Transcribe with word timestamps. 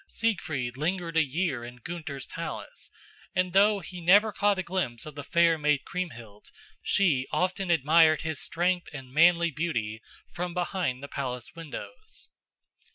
Siegfried 0.09 0.77
lingered 0.77 1.15
a 1.15 1.23
year 1.23 1.63
in 1.63 1.75
Gunther's 1.75 2.25
palace, 2.25 2.89
and 3.35 3.53
though 3.53 3.81
he 3.81 4.01
never 4.01 4.31
caught 4.31 4.57
a 4.57 4.63
glimpse 4.63 5.05
of 5.05 5.13
the 5.13 5.23
fair 5.23 5.59
maid 5.59 5.85
Kriemhild, 5.85 6.49
she 6.81 7.27
often 7.31 7.69
admired 7.69 8.21
his 8.23 8.39
strength 8.41 8.87
and 8.93 9.13
manly 9.13 9.51
beauty 9.51 10.01
from 10.33 10.55
behind 10.55 11.03
the 11.03 11.07
palace 11.07 11.53
windows. 11.55 12.29